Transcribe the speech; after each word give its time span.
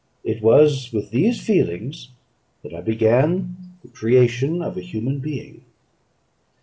It 0.23 0.41
was 0.41 0.91
with 0.91 1.11
these 1.11 1.45
feelings 1.45 2.09
that 2.63 2.73
I 2.73 2.81
began 2.81 3.55
the 3.83 3.87
creation 3.87 4.59
of 4.59 4.75
a 4.75 4.81
human 4.81 5.19
being. 5.19 5.63